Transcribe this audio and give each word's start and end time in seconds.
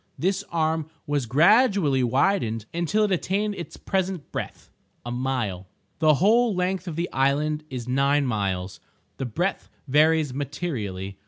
This 0.17 0.43
arm 0.51 0.89
was 1.05 1.27
gradually 1.27 2.03
widened 2.03 2.65
until 2.73 3.03
it 3.03 3.11
attained 3.11 3.53
its 3.53 3.77
present 3.77 4.31
breadth—a 4.31 5.11
mile. 5.11 5.67
The 5.99 6.15
whole 6.15 6.55
length 6.55 6.87
of 6.87 6.95
the 6.95 7.07
island 7.13 7.63
is 7.69 7.87
nine 7.87 8.25
miles; 8.25 8.79
the 9.17 9.27
breadth 9.27 9.69
varies 9.87 10.33
materially. 10.33 11.19